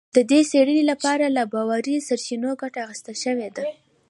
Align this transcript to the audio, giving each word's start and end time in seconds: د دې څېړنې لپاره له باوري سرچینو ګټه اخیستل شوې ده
د 0.15 0.17
دې 0.29 0.39
څېړنې 0.49 0.83
لپاره 0.91 1.25
له 1.37 1.43
باوري 1.53 1.95
سرچینو 2.07 2.49
ګټه 2.61 2.79
اخیستل 2.85 3.15
شوې 3.23 3.49
ده 3.55 3.63